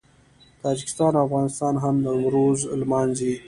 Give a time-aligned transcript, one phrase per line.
[0.61, 3.33] تاجکستان او افغانستان هم نوروز لمانځي.